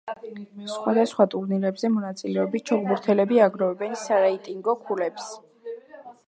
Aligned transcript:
სხვადასხვა 0.75 1.27
ტურნირებზე 1.33 1.91
მონაწილეობით, 1.97 2.63
ჩოგბურთელები 2.71 3.39
აგროვებენ 3.49 3.95
სარეიტინგო 4.07 4.77
ქულებს. 4.89 5.31